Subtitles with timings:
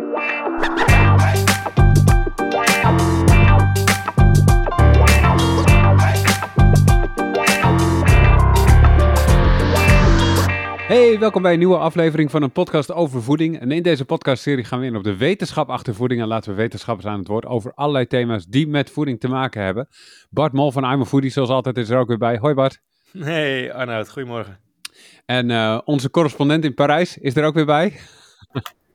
[0.00, 0.08] Hey,
[11.18, 13.58] welkom bij een nieuwe aflevering van een podcast over voeding.
[13.60, 16.56] En in deze podcastserie gaan we in op de wetenschap achter voeding en laten we
[16.56, 19.88] wetenschappers aan het woord over allerlei thema's die met voeding te maken hebben.
[20.30, 22.36] Bart Mol van I'm a Foodie, zoals altijd, is er ook weer bij.
[22.36, 22.80] Hoi Bart.
[23.18, 24.60] Hey Arnoud, goedemorgen.
[25.26, 28.00] En uh, onze correspondent in Parijs is er ook weer bij.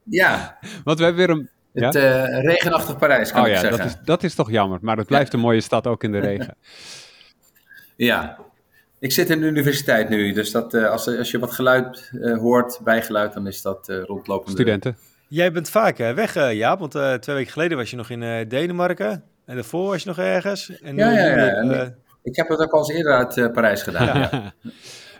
[0.09, 0.57] Ja.
[0.83, 1.49] Want we hebben weer een...
[1.73, 2.27] Het ja?
[2.27, 3.77] uh, regenachtig Parijs, kan oh, ik ja, zeggen.
[3.77, 5.37] Dat is, dat is toch jammer, maar het blijft ja.
[5.37, 6.55] een mooie stad ook in de regen.
[7.95, 8.37] ja.
[8.99, 12.37] Ik zit in de universiteit nu, dus dat, uh, als, als je wat geluid uh,
[12.37, 14.51] hoort, bijgeluid, dan is dat uh, rondlopende...
[14.51, 14.97] Studenten.
[15.27, 16.91] Jij bent vaak weg, Jaap, want
[17.21, 20.79] twee weken geleden was je nog in Denemarken en daarvoor was je nog ergens.
[20.81, 21.47] En ja, ja, ja.
[21.47, 24.17] En, ik heb het ook al eens eerder uit Parijs gedaan.
[24.31, 24.53] Ja.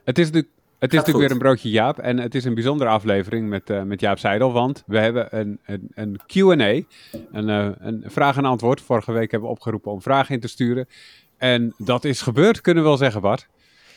[0.04, 0.54] het is natuurlijk...
[0.80, 3.84] Het is natuurlijk weer een broodje Jaap en het is een bijzondere aflevering met, uh,
[3.84, 6.54] met Jaap Seidel, want we hebben een, een, een Q&A,
[7.32, 8.82] een, uh, een vraag en antwoord.
[8.82, 10.88] Vorige week hebben we opgeroepen om vragen in te sturen
[11.38, 13.48] en dat is gebeurd, kunnen we wel zeggen, Bart.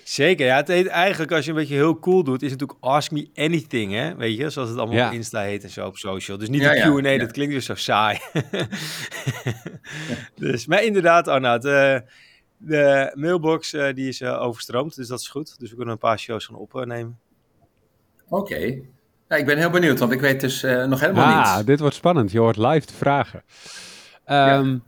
[0.09, 0.56] Zeker, ja.
[0.56, 3.29] Het heet eigenlijk, als je een beetje heel cool doet, is het natuurlijk Ask Me
[3.34, 4.17] Anything, hè?
[4.17, 5.09] Weet je, zoals het allemaal ja.
[5.09, 6.39] op Insta heet en zo op social.
[6.39, 8.19] Dus niet ja, de Q&A, ja, dat klinkt dus zo saai.
[10.34, 11.99] dus, maar inderdaad, Arnoud, uh,
[12.59, 15.59] de mailbox uh, die is uh, overstroomd, dus dat is goed.
[15.59, 17.19] Dus we kunnen een paar shows gaan opnemen.
[18.28, 18.55] Oké.
[18.55, 18.89] Okay.
[19.28, 21.50] Ja, ik ben heel benieuwd, want ik weet dus nog helemaal ah, niets.
[21.50, 22.33] Ah, dit wordt spannend.
[22.33, 23.42] Je hoort live de vragen.
[24.27, 24.83] Um,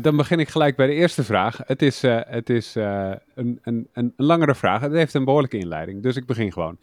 [0.00, 1.60] dan begin ik gelijk bij de eerste vraag.
[1.66, 4.80] Het is, uh, het is uh, een, een, een langere vraag.
[4.80, 6.78] Het heeft een behoorlijke inleiding, dus ik begin gewoon.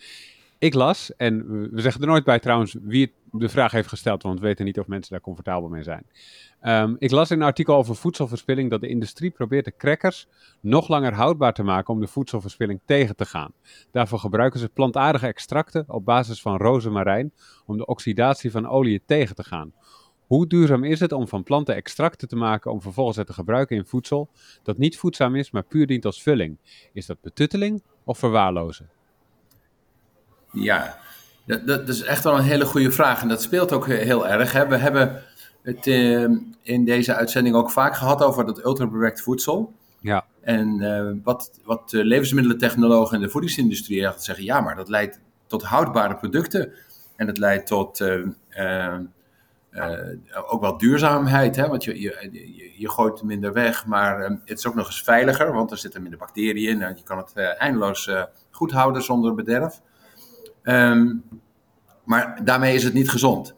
[0.59, 4.39] Ik las, en we zeggen er nooit bij trouwens wie de vraag heeft gesteld, want
[4.39, 6.05] we weten niet of mensen daar comfortabel mee zijn.
[6.61, 10.27] Um, ik las in een artikel over voedselverspilling dat de industrie probeert de crackers
[10.61, 13.53] nog langer houdbaar te maken om de voedselverspilling tegen te gaan.
[13.91, 17.33] Daarvoor gebruiken ze plantaardige extracten op basis van rozemarijn
[17.65, 19.73] om de oxidatie van olie tegen te gaan.
[20.27, 23.77] Hoe duurzaam is het om van planten extracten te maken om vervolgens het te gebruiken
[23.77, 24.29] in voedsel
[24.63, 26.57] dat niet voedzaam is, maar puur dient als vulling?
[26.93, 28.98] Is dat betutteling of verwaarlozen?
[30.51, 30.97] Ja,
[31.45, 34.51] dat, dat is echt wel een hele goede vraag en dat speelt ook heel erg.
[34.51, 34.67] Hè.
[34.67, 35.23] We hebben
[35.61, 36.29] het uh,
[36.61, 39.73] in deze uitzending ook vaak gehad over dat ultra-bewerkt voedsel.
[39.99, 40.25] Ja.
[40.41, 45.19] En uh, wat, wat de levensmiddelentechnologen en de voedingsindustrie echt zeggen, ja, maar dat leidt
[45.47, 46.73] tot houdbare producten
[47.15, 47.99] en dat leidt tot...
[47.99, 48.25] Uh,
[49.71, 50.09] uh,
[50.47, 51.67] ook wel duurzaamheid, hè?
[51.67, 55.71] want je, je, je gooit minder weg, maar het is ook nog eens veiliger, want
[55.71, 58.09] er zitten minder bacteriën in en je kan het uh, eindeloos
[58.51, 59.81] goed houden zonder bederf.
[60.69, 61.23] Um,
[62.03, 63.55] maar daarmee is het niet gezond.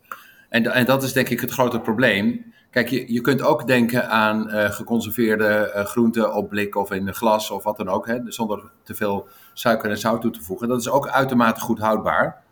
[0.50, 2.54] En, en dat is denk ik het grote probleem.
[2.70, 7.64] Kijk, je, je kunt ook denken aan geconserveerde groenten op blik of in glas of
[7.64, 8.20] wat dan ook, hè?
[8.26, 10.68] zonder te veel suiker en zout toe te voegen.
[10.68, 12.44] Dat is ook uitermate goed houdbaar.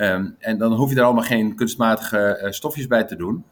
[0.00, 3.44] Um, en dan hoef je er allemaal geen kunstmatige uh, stofjes bij te doen.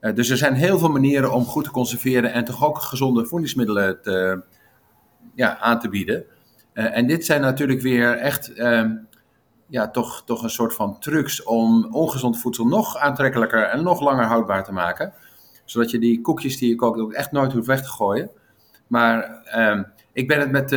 [0.00, 3.26] Uh, dus er zijn heel veel manieren om goed te conserveren en toch ook gezonde
[3.26, 4.42] voedingsmiddelen te,
[5.34, 6.24] ja, aan te bieden.
[6.74, 9.07] Uh, en dit zijn natuurlijk weer echt um,
[9.68, 14.24] ja, toch, toch een soort van trucs om ongezond voedsel nog aantrekkelijker en nog langer
[14.24, 15.12] houdbaar te maken.
[15.64, 18.30] Zodat je die koekjes die je kookt ook echt nooit hoeft weg te gooien.
[18.86, 20.72] Maar um, ik ben het met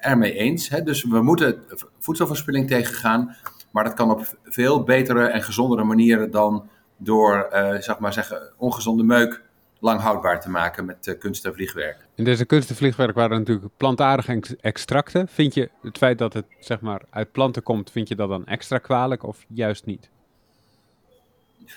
[0.00, 0.68] ermee eens.
[0.68, 0.82] Hè?
[0.82, 1.62] Dus we moeten
[1.98, 3.36] voedselverspilling tegengaan.
[3.70, 8.52] Maar dat kan op veel betere en gezondere manieren dan door, uh, zeg maar zeggen,
[8.56, 9.43] ongezonde meuk
[9.84, 12.06] lang houdbaar te maken met uh, kunst en vliegwerk.
[12.14, 15.28] In deze kunst en vliegwerk waren natuurlijk plantaardige extracten.
[15.28, 18.46] Vind je het feit dat het zeg maar uit planten komt, vind je dat dan
[18.46, 20.10] extra kwalijk of juist niet?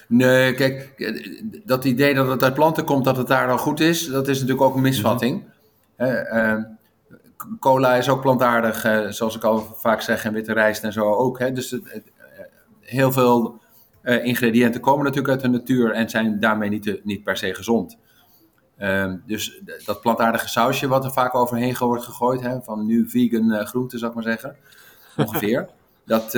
[0.08, 0.94] Nee, kijk,
[1.66, 4.40] dat idee dat het uit planten komt, dat het daar dan goed is, dat is
[4.40, 5.44] natuurlijk ook een misvatting.
[5.98, 6.16] Mm-hmm.
[6.34, 6.64] Uh,
[7.60, 11.14] cola is ook plantaardig, uh, zoals ik al vaak zeg, en witte rijst en zo
[11.14, 11.40] ook.
[11.40, 11.52] Hè?
[11.52, 11.80] Dus
[12.82, 13.62] heel veel
[14.08, 17.98] uh, ingrediënten komen natuurlijk uit de natuur en zijn daarmee niet, niet per se gezond.
[18.80, 23.52] Um, dus dat plantaardige sausje wat er vaak overheen wordt gegooid, hè, van nu vegan
[23.52, 24.56] uh, groente, zou ik maar zeggen,
[25.18, 25.70] ongeveer.
[26.06, 26.38] dat,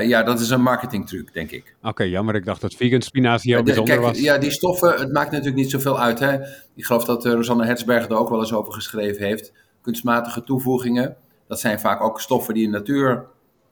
[0.00, 1.76] ja, dat is een marketingtruc, denk ik.
[1.78, 2.34] Oké, okay, jammer.
[2.34, 4.20] Ik dacht dat vegan spinazie heel bijzonder Kijk, was.
[4.20, 6.18] Ja, die stoffen, het maakt natuurlijk niet zoveel uit.
[6.18, 6.38] Hè?
[6.74, 9.52] Ik geloof dat Rosanne Hertzberg er ook wel eens over geschreven heeft.
[9.80, 11.16] Kunstmatige toevoegingen,
[11.48, 13.26] dat zijn vaak ook stoffen die in de natuur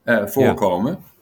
[0.05, 0.91] voorkomen.
[0.91, 1.15] Ja.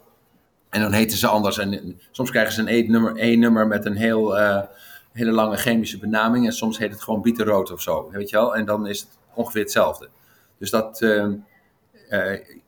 [0.75, 1.57] En dan heten ze anders.
[1.57, 4.62] En soms krijgen ze een E-nummer, E-nummer met een heel, uh,
[5.12, 6.45] hele lange chemische benaming.
[6.45, 8.10] En soms heet het gewoon bietenrood of zo.
[8.12, 8.56] Weet je wel?
[8.56, 10.10] En dan is het ongeveer hetzelfde.
[10.57, 11.27] Dus dat, uh,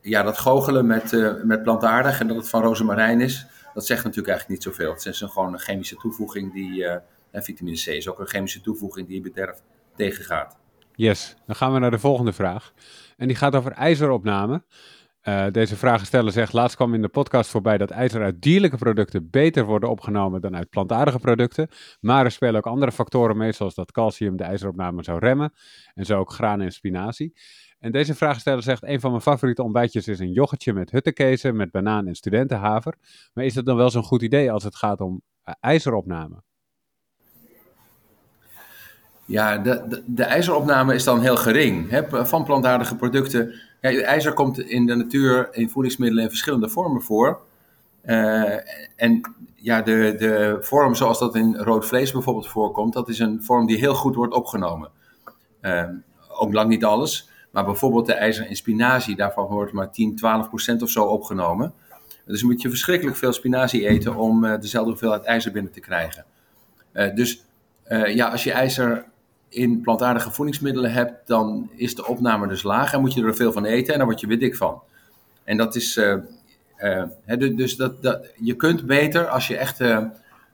[0.01, 1.11] ja, dat goochelen met,
[1.43, 4.93] met plantaardig en dat het van rozemarijn is, dat zegt natuurlijk eigenlijk niet zoveel.
[4.93, 6.85] Het is een, gewoon een chemische toevoeging die,
[7.31, 9.61] en vitamine C is ook een chemische toevoeging die bederf
[9.95, 10.57] tegengaat.
[10.95, 12.73] Yes, dan gaan we naar de volgende vraag.
[13.17, 14.63] En die gaat over ijzeropname.
[15.27, 19.29] Uh, deze vragensteller zegt, laatst kwam in de podcast voorbij dat ijzer uit dierlijke producten
[19.29, 21.67] beter worden opgenomen dan uit plantaardige producten.
[21.99, 25.53] Maar er spelen ook andere factoren mee, zoals dat calcium de ijzeropname zou remmen.
[25.93, 27.33] En zo ook graan en spinazie.
[27.79, 31.71] En deze vragensteller zegt, een van mijn favoriete ontbijtjes is een yoghurtje met huttenkezen, met
[31.71, 32.97] banaan en studentenhaver.
[33.33, 36.43] Maar is dat dan wel zo'n goed idee als het gaat om uh, ijzeropname?
[39.27, 41.89] Ja, de, de, de, ijzeropname is dan heel gering.
[41.89, 42.25] Hè?
[42.25, 43.53] Van plantaardige producten.
[43.81, 47.39] Ja, ijzer komt in de natuur in voedingsmiddelen in verschillende vormen voor.
[48.05, 48.55] Uh,
[48.95, 49.21] en
[49.55, 53.65] ja, de, de vorm zoals dat in rood vlees bijvoorbeeld voorkomt, dat is een vorm
[53.65, 54.89] die heel goed wordt opgenomen.
[55.61, 55.83] Uh,
[56.27, 60.47] ook lang niet alles, maar bijvoorbeeld de ijzer in spinazie, daarvan wordt maar 10, 12
[60.47, 61.73] procent of zo opgenomen.
[62.25, 66.25] Dus moet je verschrikkelijk veel spinazie eten om uh, dezelfde hoeveelheid ijzer binnen te krijgen.
[67.15, 67.45] dus
[68.07, 69.05] ja, als je ijzer
[69.49, 73.51] in plantaardige voedingsmiddelen hebt, dan is de opname dus laag en moet je er veel
[73.51, 74.81] van eten en dan word je weer dik van.
[75.43, 76.15] En dat is, uh,
[77.27, 80.03] uh, dus dat, dat, je kunt beter als je echt uh,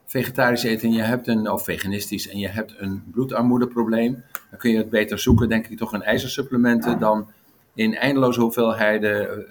[0.06, 4.72] vegetarisch eet en je hebt een, of veganistisch en je hebt een bloedarmoedeprobleem, dan kun
[4.72, 7.30] je het beter zoeken, denk ik, toch in ijzersupplementen dan
[7.75, 9.45] in eindeloze hoeveelheden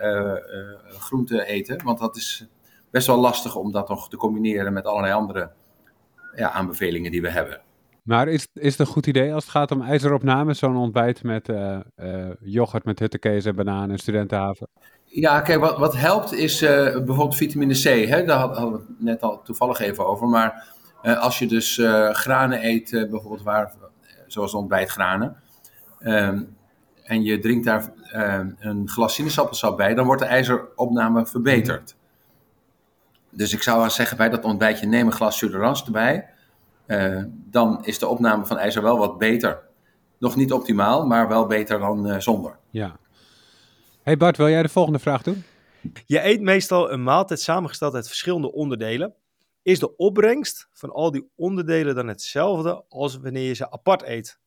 [0.89, 1.85] groenten eten.
[1.85, 2.47] Want dat is
[2.91, 5.51] best wel lastig om dat nog te combineren met allerlei andere
[6.37, 7.61] ja, aanbevelingen die we hebben.
[8.03, 11.49] Maar is, is het een goed idee als het gaat om ijzeropname, zo'n ontbijt met
[11.49, 14.69] uh, uh, yoghurt met huttenkees en bananen en studentenhaven?
[15.05, 18.09] Ja, kijk, wat, wat helpt is uh, bijvoorbeeld vitamine C.
[18.09, 18.25] Hè?
[18.25, 20.29] Daar hadden we het net al toevallig even over.
[20.29, 21.81] Maar als je dus
[22.13, 23.73] granen eet, bijvoorbeeld waar,
[24.27, 25.37] zoals ontbijtgranen,
[25.99, 26.43] ehm,
[27.03, 27.93] en je drinkt daar
[28.59, 31.97] een glas sinaasappelsap bij, dan wordt de ijzeropname verbeterd.
[33.31, 36.32] Dus ik zou zeggen bij dat ontbijtje neem een glas Suderans erbij.
[36.93, 39.63] Eh, dan is de opname van ijzer wel wat beter.
[40.19, 42.59] Nog niet optimaal, maar wel beter dan uh, zonder.
[42.71, 42.97] Ja.
[44.03, 45.45] Hey Bart, wil jij de volgende vraag doen?
[46.07, 49.15] Je eet meestal een maaltijd samengesteld uit verschillende onderdelen.
[49.63, 54.41] Is de opbrengst van al die onderdelen dan hetzelfde als wanneer je ze apart eet?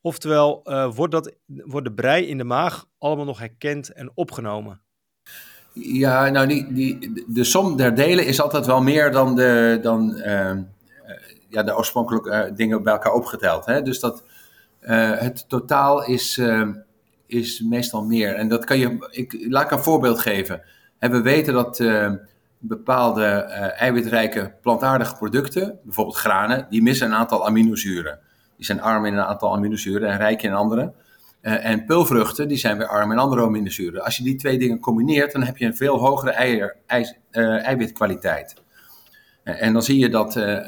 [0.00, 4.80] Oftewel, uh, wordt, dat, wordt de brei in de maag allemaal nog herkend en opgenomen?
[5.72, 10.16] Ja, nou, die, die, de som der delen is altijd wel meer dan, de, dan
[11.54, 13.66] ja, de oorspronkelijke uh, dingen bij elkaar opgeteld.
[13.66, 13.82] Hè?
[13.82, 14.22] Dus dat,
[14.82, 16.68] uh, het totaal is, uh,
[17.26, 18.34] is meestal meer.
[18.34, 20.62] En dat kan je, ik, laat ik een voorbeeld geven.
[20.98, 21.82] En we weten dat
[22.58, 23.24] bepaalde
[23.76, 28.18] eiwitrijke plantaardige producten, bijvoorbeeld granen, die missen een aantal aminozuren.
[28.56, 30.92] Die zijn arm in een aantal aminozuren en rijk in andere.
[31.40, 34.04] en pulvruchten, die zijn weer arm in andere aminozuren.
[34.04, 37.14] Als je die twee dingen combineert, dan heb je een veel hogere ei,
[37.62, 38.63] eiwitkwaliteit.
[39.44, 40.58] En dan zie je dat uh,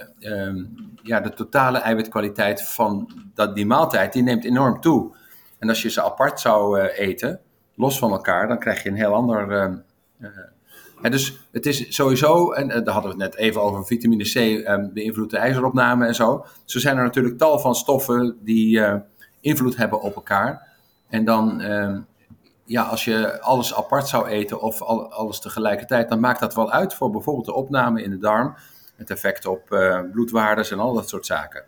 [1.02, 5.16] ja, de totale eiwitkwaliteit van dat, die maaltijd, die neemt enorm toe.
[5.58, 7.40] En als je ze apart zou uh, eten,
[7.74, 9.72] los van elkaar, dan krijg je een heel ander...
[10.20, 10.30] Uh,
[11.10, 14.34] dus het is sowieso, en daar hadden we het net even over, vitamine C
[14.68, 16.46] um, beïnvloedt de ijzeropname en zo.
[16.64, 18.82] Zo zijn er natuurlijk tal van stoffen die
[19.40, 20.68] invloed hebben op elkaar.
[21.08, 22.00] En dan ehm,
[22.66, 26.94] ja, als je alles apart zou eten of alles tegelijkertijd, dan maakt dat wel uit
[26.94, 28.56] voor bijvoorbeeld de opname in de darm.
[28.96, 31.64] Het effect op uh, bloedwaardes en al dat soort zaken.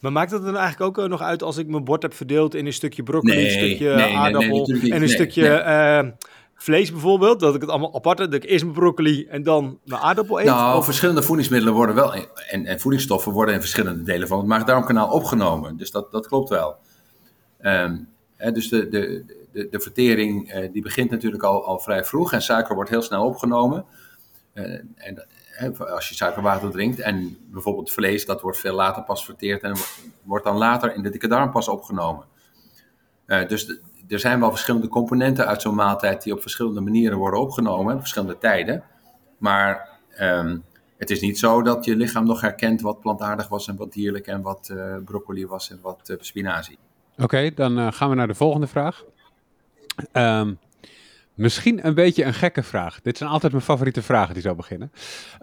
[0.00, 2.66] Maar maakt het dan eigenlijk ook nog uit als ik mijn bord heb verdeeld in
[2.66, 6.10] een stukje broccoli, een stukje aardappel en een stukje uh,
[6.54, 7.40] vlees bijvoorbeeld?
[7.40, 10.40] Dat ik het allemaal apart heb, dat ik eerst mijn broccoli en dan mijn aardappel
[10.40, 10.46] eet?
[10.46, 15.10] Nou, verschillende voedingsmiddelen worden wel, en, en, voedingsstoffen worden in verschillende delen van het maag-darmkanaal
[15.10, 15.76] opgenomen.
[15.76, 16.76] Dus dat, dat klopt wel.
[17.60, 19.24] Um, hè, dus de, de,
[19.70, 23.24] de, vertering uh, die begint natuurlijk al, al vrij vroeg en suiker wordt heel snel
[23.24, 23.84] opgenomen.
[24.54, 24.80] Uh,
[25.56, 29.76] en als je suikerwater drinkt en bijvoorbeeld vlees, dat wordt veel later pas verteerd en
[30.22, 32.24] wordt dan later in de dikke darm pas opgenomen.
[33.26, 37.94] Dus er zijn wel verschillende componenten uit zo'n maaltijd die op verschillende manieren worden opgenomen,
[37.94, 38.84] op verschillende tijden.
[39.38, 39.88] Maar
[40.20, 40.64] um,
[40.96, 44.26] het is niet zo dat je lichaam nog herkent wat plantaardig was en wat dierlijk
[44.26, 44.72] en wat
[45.04, 46.78] broccoli was en wat spinazie.
[47.16, 49.04] Oké, dan gaan we naar de volgende vraag.
[50.12, 50.58] Um,
[51.34, 53.00] misschien een beetje een gekke vraag.
[53.00, 54.92] Dit zijn altijd mijn favoriete vragen die zo beginnen.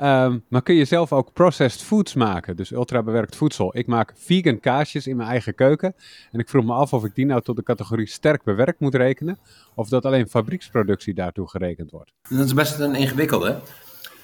[0.02, 2.56] Um, maar kun je zelf ook processed foods maken?
[2.56, 3.78] Dus ultra bewerkt voedsel.
[3.78, 5.96] Ik maak vegan kaasjes in mijn eigen keuken.
[6.32, 8.96] En ik vroeg me af of ik die nou tot de categorie sterk bewerkt moet
[8.96, 9.40] rekenen.
[9.76, 12.12] Of dat alleen fabrieksproductie daartoe gerekend wordt.
[12.30, 13.60] Dat is best een ingewikkelde.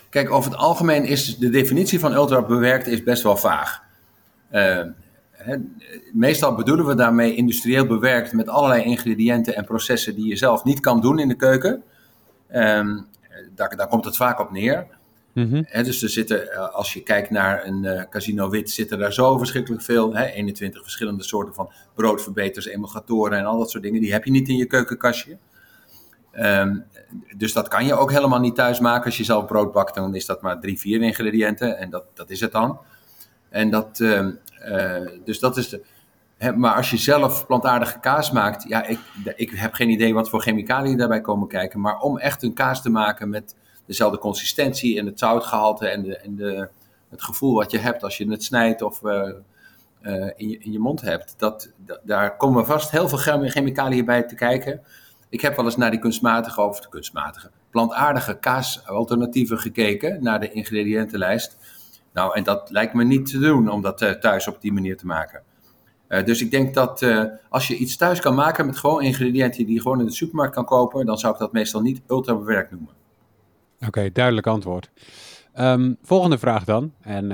[0.09, 3.81] Kijk, over het algemeen is de definitie van ultra bewerkt is best wel vaag.
[4.51, 4.85] Uh,
[6.13, 10.79] meestal bedoelen we daarmee industrieel bewerkt met allerlei ingrediënten en processen die je zelf niet
[10.79, 11.83] kan doen in de keuken.
[12.53, 13.07] Um,
[13.55, 14.88] daar, daar, komt het vaak op neer.
[15.33, 19.13] Mm dus er zitten, eh, als je kijkt naar een uh, casino wit, zitten daar
[19.13, 20.15] zo verschrikkelijk veel.
[20.15, 24.01] 21 verschillende soorten van broodverbeters, emulgatoren en al dat soort dingen.
[24.01, 25.38] Die heb je niet in je keukenkastje.
[26.31, 26.77] Ehm,
[27.38, 29.05] dus dat kan je ook helemaal niet thuis maken.
[29.05, 31.77] Als je zelf brood bakt, dan is dat maar drie, vier ingrediënten.
[31.77, 32.79] En dat, dat is het dan.
[33.50, 34.33] En dat, ehm, eh,
[35.24, 35.84] dus dat is de.
[36.38, 39.00] Hè, maar als je zelf plantaardige kaas maakt, ja, ik,
[39.36, 41.80] ik heb geen idee wat voor chemicaliën daarbij komen kijken.
[41.80, 46.18] Maar om echt een kaas te maken met dezelfde consistentie en het zoutgehalte en, de,
[46.18, 46.70] en de,
[47.10, 49.30] het gevoel wat je hebt als je het snijdt of uh,
[50.36, 51.72] in, je, in je mond hebt, dat,
[52.03, 54.82] daar komen vast heel veel chemicaliën bij te kijken.
[55.30, 60.51] Ik heb wel eens naar die kunstmatige, of de kunstmatige, plantaardige kaasalternatieven gekeken, naar de
[60.51, 61.58] ingrediëntenlijst.
[62.13, 64.98] Nou, en dat lijkt me niet te doen om dat uh, thuis op die manier
[64.98, 65.41] te maken.
[66.10, 69.65] Uh, dus ik denk dat uh, als je iets thuis kan maken met gewoon ingrediënten
[69.65, 72.36] die je gewoon in de supermarkt kan kopen, dan zou ik dat meestal niet ultra
[72.36, 72.94] bewerkt noemen.
[73.88, 74.89] Oké, duidelijk antwoord.
[75.60, 76.94] Um, volgende vraag dan.
[77.01, 77.32] En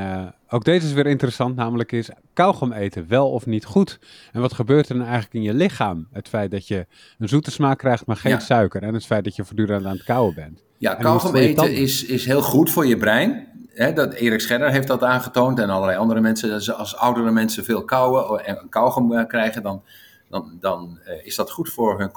[0.50, 4.00] ook deze is weer interessant, namelijk is kauwgom eten wel of niet goed?
[4.32, 6.08] En wat gebeurt er dan eigenlijk in je lichaam?
[6.12, 6.86] Het feit dat je
[7.18, 8.40] een zoete smaak krijgt, maar geen ja.
[8.40, 8.84] suiker.
[8.84, 10.64] En het feit dat je voortdurend aan het kauwen bent.
[10.78, 13.48] Ja, kauwgom eten is, is heel goed voor je brein.
[13.74, 16.78] He, dat Erik Scherder heeft dat aangetoond en allerlei andere mensen.
[16.78, 19.84] Als oudere mensen veel kauwen en kauwgom uh, krijgen, dan,
[20.30, 22.12] dan, dan uh, is dat goed voor hun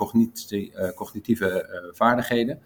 [0.51, 2.59] uh, cognitieve vaardigheden.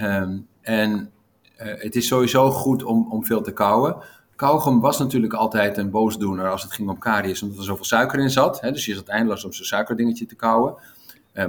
[0.00, 1.10] Um, en
[1.56, 3.96] het is sowieso goed om, om veel te kauwen.
[4.42, 8.18] Kauwgom was natuurlijk altijd een boosdoener als het ging om karies, omdat er zoveel suiker
[8.18, 8.60] in zat.
[8.60, 10.74] Hè, dus je zat eindeloos om zo'n suikerdingetje te kauwen.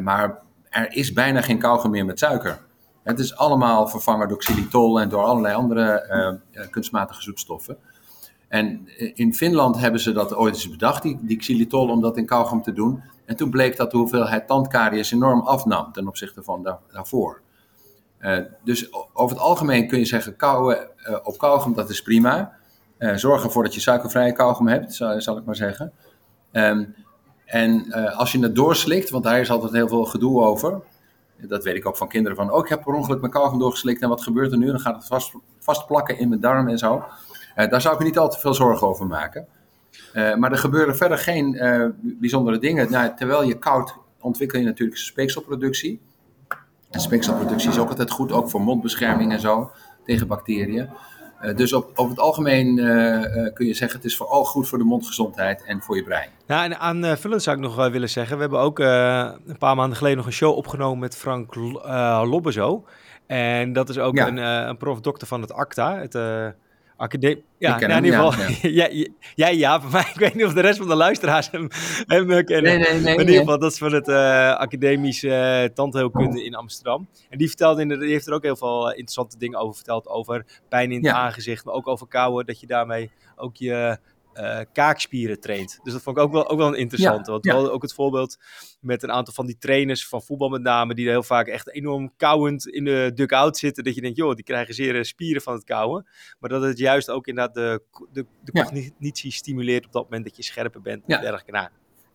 [0.02, 2.60] maar er is bijna geen kauwgom meer met suiker.
[3.04, 7.78] Het is allemaal vervangen door xylitol en door allerlei andere uh, kunstmatige zoetstoffen.
[8.48, 12.62] En in Finland hebben ze dat ooit eens bedacht, die, xylitol, om dat in kauwgom
[12.62, 13.04] te doen.
[13.26, 17.42] En toen bleek dat de hoeveelheid tandkaries enorm afnam ten opzichte van daar, daarvoor.
[18.64, 20.90] Dus over het algemeen kun je zeggen, kauwen
[21.24, 22.62] op kauwgom, dat is prima.
[23.16, 25.92] Zorg ervoor dat je suikervrije kauwgom hebt, zal, zal ik maar zeggen.
[26.52, 26.96] Um,
[27.46, 30.82] en als je het doorslikt, want daar is altijd heel veel gedoe over
[31.48, 34.02] dat weet ik ook van kinderen, van oh, ik heb per ongeluk mijn kauwgom doorgeslikt
[34.02, 34.68] en wat gebeurt er nu?
[34.68, 37.04] Dan gaat het vast, plakken in mijn darm en zo.
[37.56, 39.48] Uh, daar zou ik niet al te veel zorgen over maken.
[40.14, 41.58] Maar er gebeuren verder geen
[42.02, 42.92] bijzondere dingen.
[42.92, 46.02] Nou, terwijl je koud ontwikkel je natuurlijk speekselproductie.
[46.90, 49.72] En speekselproductie is ook altijd goed, ook voor mondbescherming en zo,
[50.06, 50.90] tegen bacteriën.
[51.44, 54.68] Uh, dus op, over het algemeen uh, uh, kun je zeggen, het is vooral goed
[54.68, 56.30] voor de mondgezondheid en voor je brein.
[56.48, 60.18] Ja, en aanvullend zou ik nog willen zeggen, we hebben ook een paar maanden geleden
[60.18, 61.56] nog een show opgenomen met Frank
[62.26, 62.86] Lobbezo.
[63.28, 64.28] En dat is ook ja.
[64.28, 66.16] een, een prof-dokter van het ACTA, het
[67.04, 67.44] academie.
[67.58, 68.70] Ja, nou, in ieder geval.
[68.72, 69.08] Ja, ja.
[69.36, 70.06] jij ja, voor mij.
[70.14, 71.68] Ik weet niet of de rest van de luisteraars hem,
[72.08, 72.64] hem kennen.
[72.64, 76.44] Nee, nee, nee, maar in ieder geval, dat is van het uh, academische uh, tandheelkunde
[76.44, 77.08] in Amsterdam.
[77.30, 80.08] En die, vertelde in de, die heeft er ook heel veel interessante dingen over verteld.
[80.08, 81.14] Over pijn in het ja.
[81.14, 82.46] aangezicht, maar ook over kouwen.
[82.46, 83.98] Dat je daarmee ook je
[84.36, 85.80] uh, kaakspieren traint.
[85.84, 86.76] Dus dat vond ik ook wel, ook wel.
[86.76, 87.54] Ja, want we ja.
[87.54, 88.38] hadden ook het voorbeeld
[88.80, 91.74] met een aantal van die trainers van voetbal met name, die er heel vaak echt
[91.74, 93.84] enorm kauwend in de dugout zitten.
[93.84, 96.08] Dat je denkt, joh, die krijgen zeer spieren van het kauwen.
[96.40, 98.64] Maar dat het juist ook inderdaad de, de, de ja.
[98.64, 101.04] cognitie stimuleert op dat moment dat je scherper bent.
[101.08, 101.52] En dergelijke.
[101.52, 101.68] Nou,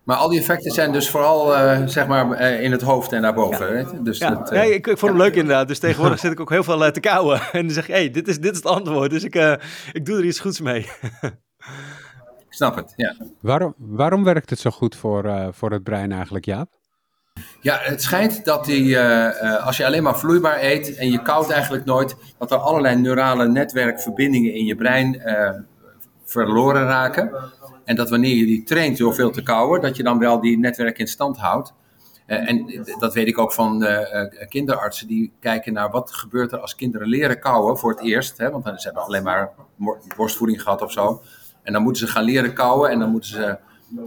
[0.05, 3.23] maar al die effecten zijn dus vooral uh, zeg maar uh, in het hoofd en
[3.23, 3.77] daarboven.
[3.77, 4.03] Ja.
[4.03, 4.31] Dus ja.
[4.31, 5.69] dat, uh, nee, ik, ik vond hem leuk inderdaad.
[5.69, 7.41] Dus tegenwoordig zit ik ook heel veel te kauwen.
[7.53, 9.11] En dan zeg ik, hey, dit is, dit is het antwoord.
[9.11, 9.35] Dus ik,
[9.93, 10.87] ik doe er iets goeds mee.
[12.59, 13.15] Snap het, ja.
[13.41, 16.69] Waarom, waarom werkt het zo goed voor, uh, voor het brein eigenlijk, Jaap?
[17.61, 21.23] Ja, het schijnt dat die, uh, uh, als je alleen maar vloeibaar eet en je
[21.23, 25.23] koudt eigenlijk nooit, dat er allerlei neurale netwerkverbindingen in je brein
[26.25, 27.31] verloren raken.
[27.85, 30.59] En dat wanneer je die traint door veel te kauwen, dat je dan wel die
[30.59, 31.75] netwerk in stand houdt.
[32.27, 33.87] en dat weet ik ook van
[34.49, 38.39] kinderartsen die kijken naar wat gebeurt er als kinderen leren kauwen voor het eerst.
[38.39, 39.51] Hè, want ze hebben alleen maar
[40.17, 41.23] borstvoeding gehad of zo.
[41.63, 43.59] En dan moeten ze gaan leren kauwen en dan moeten ze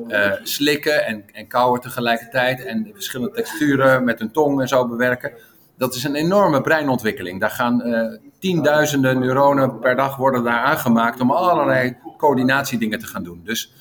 [0.08, 2.66] uh, slikken en, en kauwen tegelijkertijd.
[2.66, 5.32] En verschillende texturen met hun tong en zo bewerken.
[5.78, 7.40] Dat is een enorme breinontwikkeling.
[7.40, 13.24] Daar gaan uh, tienduizenden neuronen per dag worden daar aangemaakt om allerlei coördinatiedingen te gaan
[13.24, 13.42] doen.
[13.44, 13.74] Dus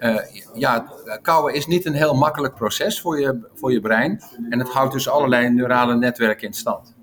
[0.00, 0.18] uh,
[0.54, 0.92] ja,
[1.22, 4.22] kauwen is niet een heel makkelijk proces voor je, voor je brein.
[4.50, 6.96] En het houdt dus allerlei neurale netwerken in stand.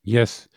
[0.00, 0.48] Yes.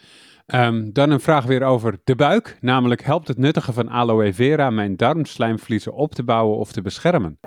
[0.53, 2.57] Um, dan een vraag weer over de buik.
[2.61, 7.39] Namelijk, helpt het nuttigen van aloe vera mijn darmslijmvliezen op te bouwen of te beschermen?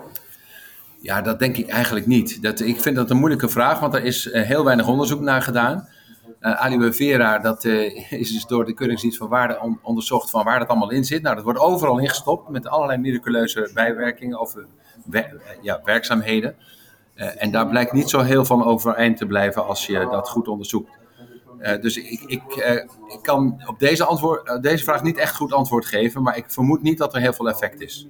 [1.00, 2.42] Ja, dat denk ik eigenlijk niet.
[2.42, 5.42] Dat, ik vind dat een moeilijke vraag, want er is uh, heel weinig onderzoek naar
[5.42, 5.88] gedaan.
[6.40, 10.44] Uh, aloe vera, dat uh, is dus door de Keuringsdienst van Waarde on onderzocht van
[10.44, 11.22] waar dat allemaal in zit.
[11.22, 14.54] Nou, dat wordt overal ingestopt met allerlei miraculeuze bijwerkingen of
[15.62, 16.56] ja, werkzaamheden.
[17.14, 20.90] en daar blijkt niet zo heel van overeind te blijven als je dat goed onderzoekt.
[21.60, 22.72] Uh, dus ik, ik, uh,
[23.12, 26.50] ik, kan op deze, antwoord, uh, deze vraag niet echt goed antwoord geven, maar ik
[26.50, 28.08] vermoed niet dat er heel veel effect is.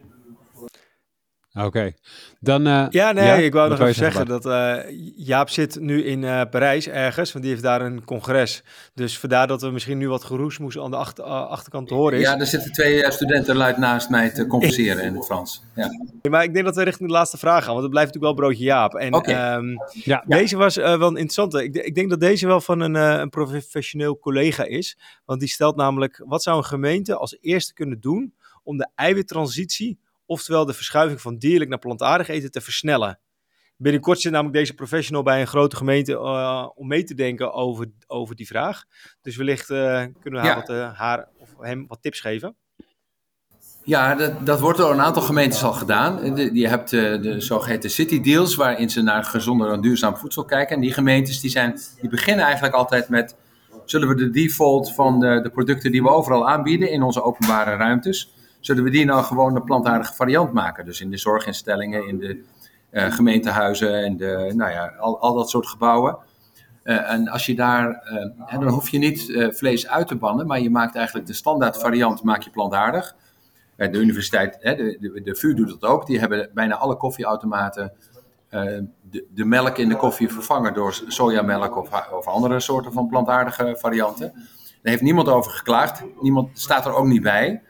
[1.64, 1.92] Oké,
[2.40, 2.66] dan...
[2.66, 4.76] Uh, ja, nee, ik wou nog even zeggen, dat uh,
[5.16, 8.62] Jaap zit nu in uh, Parijs ergens, want die heeft daar een congres.
[8.94, 12.24] Dus vandaar dat we misschien nu wat geroesmoes aan de achter, achterkant te horen is.
[12.24, 15.62] Ja, er zitten twee studenten luid naast mij te converseren in het Frans.
[15.74, 15.90] Ja.
[16.30, 18.46] Maar ik denk dat we richting de laatste vraag gaan, want het blijft natuurlijk wel
[18.46, 18.94] broodje Jaap.
[18.94, 19.56] En okay.
[19.56, 21.54] um, ja, deze was wel interessant.
[21.54, 25.76] Ik, ik, denk dat deze wel van een, een professioneel collega is, want die stelt
[25.76, 31.20] namelijk, wat zou een gemeente als eerste kunnen doen om de eiwittransitie oftewel de verschuiving
[31.20, 33.20] van dierlijk naar plantaardig eten te versnellen.
[33.76, 37.90] Binnenkort zit namelijk deze professional bij een grote gemeente uh, om mee te denken over,
[38.06, 38.84] over die vraag.
[39.22, 42.56] Dus wellicht uh, kunnen we haar, wat, uh, haar, of hem wat tips geven.
[43.84, 46.36] Ja, dat, dat wordt door een aantal gemeentes al gedaan.
[46.54, 50.74] je hebt de, de zogeheten city deals, waarin ze naar gezonder en duurzaam voedsel kijken.
[50.74, 53.36] En die gemeentes die zijn, die beginnen eigenlijk altijd met...
[53.84, 57.76] zullen we de default van de, de producten die we overal aanbieden in onze openbare
[57.76, 58.32] ruimtes
[58.68, 60.84] zullen we die nou gewoon een plantaardige variant maken?
[60.84, 62.44] Dus in de zorginstellingen, in de
[62.90, 66.18] uh, gemeentehuizen en de, nou ja, al, al dat soort gebouwen.
[66.84, 68.10] Uh, en als je daar,
[68.50, 71.78] uh, dan hoef je niet vlees uit te bannen, maar je maakt eigenlijk de standaard
[71.78, 73.16] variant maak je plantaardig.
[73.76, 76.06] de universiteit, de, de, de VU doet dat ook.
[76.06, 77.92] Die hebben bijna alle koffieautomaten
[78.50, 83.76] de, de, melk in de koffie vervangen door sojamelk of, of andere soorten van plantaardige
[83.78, 84.32] varianten.
[84.32, 86.04] Daar heeft niemand over geklaagd.
[86.20, 87.62] Niemand staat er ook niet bij.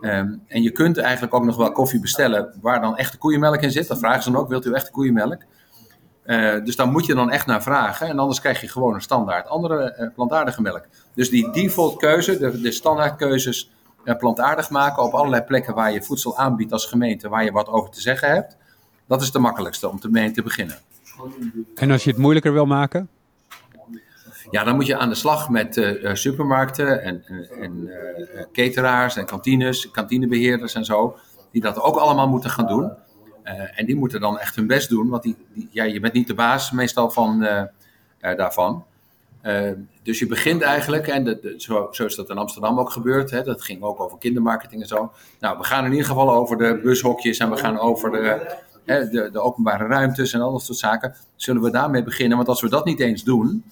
[0.00, 3.70] Ehm, en je kunt eigenlijk ook nog wel koffie bestellen waar dan echte koeienmelk in
[3.70, 3.88] zit.
[3.88, 5.42] Dat vragen ze dan ook, wilt u echte koeienmelk?
[6.24, 8.08] Uh, dus dan moet je dan echt naar vragen.
[8.08, 10.86] En anders krijg je gewoon een standaard andere uh, plantaardige melk.
[11.14, 13.70] Dus die default keuze, de, de standaard keuzes
[14.04, 17.68] uh, plantaardig maken op allerlei plekken waar je voedsel aanbiedt als gemeente, waar je wat
[17.68, 18.56] over te zeggen hebt.
[19.06, 20.76] Dat is de makkelijkste om mee te beginnen.
[21.74, 23.08] En als je het moeilijker wil maken?
[24.50, 27.24] Ja, dan moet je aan de slag met uh, supermarkten en,
[27.60, 31.16] en uh, cateraars en kantines, kantinebeheerders en zo,
[31.52, 32.92] die dat ook allemaal moeten gaan doen.
[33.74, 36.26] en die moeten dan echt hun best doen, want die, die ja, je bent niet
[36.26, 37.46] de baas meestal van,
[38.20, 38.84] daarvan.
[40.02, 43.42] dus je begint eigenlijk, en de, zo, zo, is dat in Amsterdam ook gebeurd, hè,
[43.42, 45.12] dat ging ook over kindermarketing en zo.
[45.40, 49.28] Nou, we gaan in ieder geval over de bushokjes en we gaan over de, de,
[49.32, 51.14] de openbare ruimtes en al dat soort zaken.
[51.36, 52.36] Zullen we daarmee beginnen?
[52.36, 53.64] Want als we dat niet eens doen,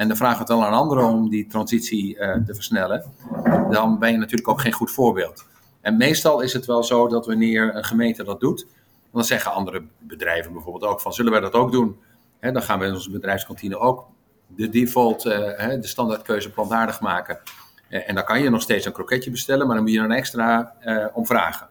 [0.00, 3.04] en dan vragen we het al aan anderen om die transitie uh, te versnellen,
[3.70, 5.46] dan ben je natuurlijk ook geen goed voorbeeld.
[5.80, 8.66] En meestal is het wel zo dat wanneer een gemeente dat doet,
[9.12, 11.96] dan zeggen andere bedrijven bijvoorbeeld ook van, zullen wij dat ook doen?
[12.38, 14.06] He, dan gaan we in onze bedrijfskantine ook
[14.46, 17.38] de default, uh, de standaardkeuze plantaardig maken.
[17.88, 20.04] Uh, en dan kan je nog steeds een kroketje bestellen, maar dan moet je er
[20.04, 20.74] een extra
[21.12, 21.68] om vragen.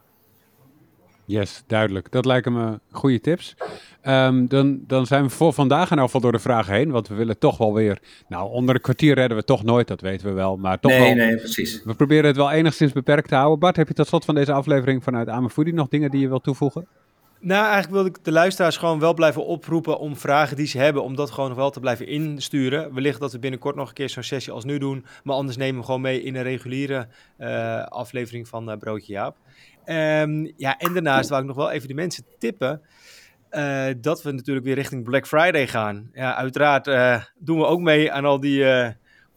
[1.30, 2.12] Yes, duidelijk.
[2.12, 3.56] Dat lijken me goede tips.
[4.04, 6.92] Um, dan, dan zijn we voor vandaag in ieder geval door de vragen heen.
[6.92, 8.00] Want we willen toch wel weer.
[8.28, 10.58] Nou, onder een kwartier redden we toch nooit, dat weten we wel.
[10.58, 11.26] Maar toch nee, wel.
[11.26, 11.84] Nee, precies.
[11.84, 13.60] We proberen het wel enigszins beperkt te houden.
[13.60, 16.44] Bart, heb je tot slot van deze aflevering vanuit Amefoodie nog dingen die je wilt
[16.44, 16.88] toevoegen?
[17.42, 21.04] Nou, eigenlijk wil ik de luisteraars gewoon wel blijven oproepen om vragen die ze hebben,
[21.04, 22.94] om dat gewoon nog wel te blijven insturen.
[22.94, 25.80] Wellicht dat we binnenkort nog een keer zo'n sessie als nu doen, maar anders nemen
[25.80, 27.08] we gewoon mee in een reguliere
[27.40, 29.38] uh, aflevering van uh, Broodje Jaap.
[29.86, 32.82] Um, ja, en daarnaast wou ik nog wel even de mensen tippen.
[33.52, 36.10] Uh, dat we natuurlijk weer richting Black Friday gaan.
[36.14, 36.86] Ja, uiteraard
[37.38, 38.64] doen we ook mee aan al die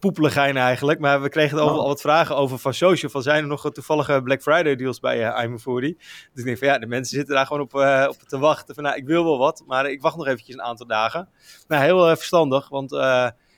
[0.03, 0.99] poepeligijn eigenlijk.
[0.99, 3.11] Maar we kregen al, al, wat vragen over van social.
[3.11, 5.97] Van zijn er nog toevallige Black Friday deals bij uh, I'm 40?
[5.97, 7.73] Dus ik denk van ja, de mensen zitten daar gewoon op,
[8.09, 8.75] op te wachten.
[8.75, 11.29] Van nou, ik wil wel wat, maar ik wacht nog eventjes een aantal dagen.
[11.67, 12.91] Nou, heel verstandig, want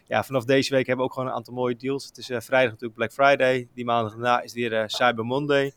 [0.08, 2.06] ja, vanaf deze week hebben we ook gewoon een aantal mooie deals.
[2.06, 3.68] Het is vrijdag natuurlijk Black Friday.
[3.74, 5.74] Die maandag daarna is weer Cyber Monday.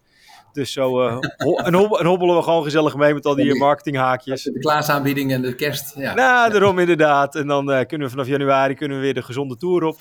[0.53, 1.19] Dus zo uh,
[1.67, 4.43] en, hobbelen we gewoon gezellig mee met al die marketinghaakjes.
[4.43, 5.95] De klaasaanbieding en de kerst.
[5.97, 7.35] Ja, nou, daarom inderdaad.
[7.35, 9.99] En dan uh, kunnen we vanaf januari kunnen we weer de gezonde tour op.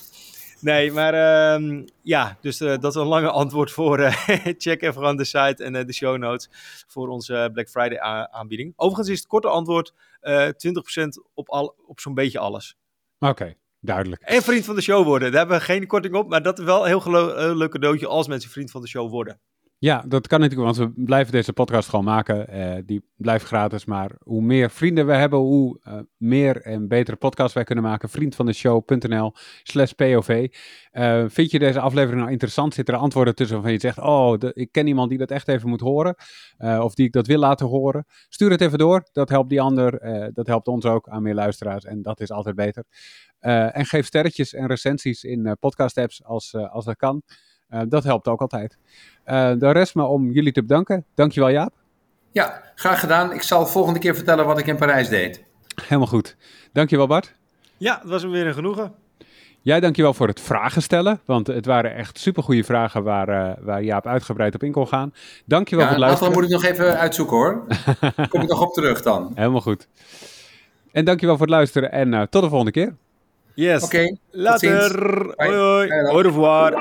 [0.60, 1.14] Nee, maar
[1.60, 4.00] uh, ja, dus uh, dat is een lange antwoord voor.
[4.58, 6.50] check even gewoon de site en de show notes
[6.88, 8.00] voor onze Black Friday
[8.32, 8.74] aanbieding.
[8.76, 9.94] Overigens is het korte antwoord 20%
[11.34, 12.78] op, al, op zo'n beetje alles.
[13.20, 13.56] Oké.
[13.80, 14.22] Duidelijk.
[14.22, 15.32] En vriend van de show worden.
[15.32, 18.28] Daar hebben we geen korting op, maar dat is wel een heel leuk cadeautje als
[18.28, 19.40] mensen vriend van de show worden.
[19.80, 22.58] Ja, dat kan natuurlijk, want we blijven deze podcast gewoon maken.
[22.58, 27.18] Uh, die blijft gratis, maar hoe meer vrienden we hebben, hoe uh, meer en betere
[27.18, 28.10] podcasts wij kunnen maken.
[28.10, 30.54] Vriendvandeshow.nl slash POV.
[30.92, 32.74] Eh, vind je deze aflevering nou interessant?
[32.74, 35.70] Zitten er antwoorden tussen waarvan je zegt, oh, ik ken iemand die dat echt even
[35.70, 36.16] moet horen.
[36.58, 38.06] of die ik dat wil laten horen.
[38.30, 40.00] Stuur het even door, dat helpt die ander.
[40.34, 42.84] dat helpt ons ook aan meer luisteraars en dat is altijd beter.
[43.40, 47.24] en geef sterretjes en recensies in podcast apps als, als dat kan.
[47.74, 48.78] Uh, dat helpt ook altijd.
[49.26, 51.06] Uh, de rest maar om jullie te bedanken.
[51.14, 51.74] Dankjewel Jaap.
[52.32, 53.34] Ja, graag gedaan.
[53.34, 55.44] Ik zal volgende keer vertellen wat ik in Parijs deed.
[55.82, 56.36] Helemaal goed.
[56.74, 57.34] Dankjewel Bart.
[57.78, 58.94] Ja, het was hem weer een genoegen.
[59.62, 63.84] Jij dankjewel voor het vragen stellen, want het waren echt supergoeie vragen waar, uh, waar
[63.84, 65.14] Jaap uitgebreid op in kon gaan.
[65.46, 66.34] Dankjewel ja, voor het luisteren.
[66.34, 67.66] moet ik nog even uitzoeken hoor.
[68.30, 69.32] Kom ik nog op terug dan.
[69.36, 69.88] Helemaal goed.
[70.92, 72.96] En dankjewel voor het luisteren en uh, tot de volgende keer.
[73.54, 73.84] Yes.
[73.84, 73.96] Oké.
[73.96, 75.34] Okay, Later.
[75.36, 75.92] Hoi hoi.
[75.92, 76.74] Au revoir.